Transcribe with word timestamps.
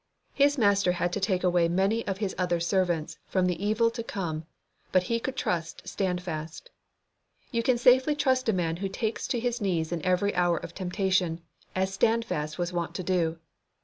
His 0.33 0.57
Master 0.57 0.93
had 0.93 1.13
to 1.13 1.19
take 1.19 1.43
away 1.43 1.67
many 1.67 2.03
of 2.07 2.17
His 2.17 2.33
other 2.35 2.59
servants 2.59 3.19
from 3.27 3.45
the 3.45 3.63
evil 3.63 3.91
to 3.91 4.01
come, 4.01 4.47
but 4.91 5.03
He 5.03 5.19
could 5.19 5.35
trust 5.35 5.87
Standfast. 5.87 6.71
You 7.51 7.61
can 7.61 7.77
safely 7.77 8.15
trust 8.15 8.49
a 8.49 8.51
man 8.53 8.77
who 8.77 8.89
takes 8.89 9.27
to 9.27 9.39
his 9.39 9.61
knees 9.61 9.91
in 9.91 10.03
every 10.03 10.33
hour 10.33 10.57
of 10.57 10.73
temptation, 10.73 11.43
as 11.75 11.93
Standfast 11.93 12.57
was 12.57 12.73
wont 12.73 12.95
to 12.95 13.03
do. 13.03 13.37